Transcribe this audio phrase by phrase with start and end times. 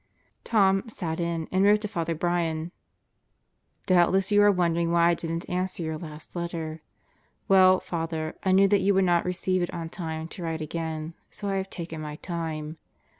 [0.43, 2.71] Tom "sat in," and wrote to Father Brian:
[3.85, 6.81] Doubtless you are wondering why I didn't answer your last letter.
[7.47, 11.13] Well, Father, I knew that you would not receive it on time to write again,
[11.29, 12.77] so I have taken my time.